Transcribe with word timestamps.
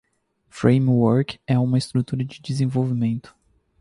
Framework 0.49 1.37
é 1.45 1.59
uma 1.59 1.77
estrutura 1.77 2.25
de 2.25 2.41
desenvolvimento. 2.41 3.35